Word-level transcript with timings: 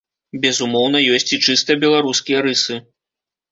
Безумоўна 0.45 1.01
ёсць 1.17 1.33
і 1.37 1.39
чыста 1.49 1.77
беларускія 1.85 2.43
рысы. 2.49 2.83